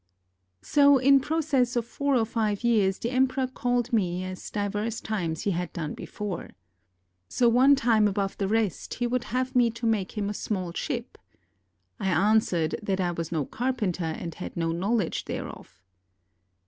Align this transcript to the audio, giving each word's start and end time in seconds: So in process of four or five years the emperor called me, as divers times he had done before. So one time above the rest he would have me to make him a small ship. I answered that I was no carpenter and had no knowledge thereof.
So 0.63 0.97
in 0.97 1.19
process 1.19 1.75
of 1.75 1.85
four 1.85 2.15
or 2.15 2.25
five 2.25 2.63
years 2.63 2.97
the 2.97 3.11
emperor 3.11 3.45
called 3.45 3.93
me, 3.93 4.23
as 4.23 4.49
divers 4.49 4.99
times 4.99 5.43
he 5.43 5.51
had 5.51 5.71
done 5.73 5.93
before. 5.93 6.49
So 7.29 7.47
one 7.47 7.75
time 7.75 8.07
above 8.07 8.35
the 8.39 8.47
rest 8.47 8.95
he 8.95 9.05
would 9.05 9.25
have 9.25 9.55
me 9.55 9.69
to 9.69 9.85
make 9.85 10.13
him 10.17 10.27
a 10.27 10.33
small 10.33 10.73
ship. 10.73 11.19
I 11.99 12.07
answered 12.09 12.79
that 12.81 12.99
I 12.99 13.11
was 13.11 13.31
no 13.31 13.45
carpenter 13.45 14.05
and 14.05 14.33
had 14.33 14.57
no 14.57 14.71
knowledge 14.71 15.25
thereof. 15.25 15.83